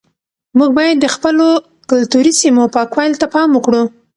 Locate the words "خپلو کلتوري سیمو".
1.15-2.65